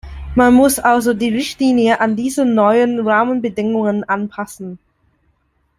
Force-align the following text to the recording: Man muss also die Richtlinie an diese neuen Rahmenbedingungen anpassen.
Man 0.33 0.55
muss 0.55 0.79
also 0.79 1.13
die 1.13 1.29
Richtlinie 1.29 1.99
an 2.01 2.15
diese 2.15 2.43
neuen 2.43 3.07
Rahmenbedingungen 3.07 4.03
anpassen. 4.03 4.79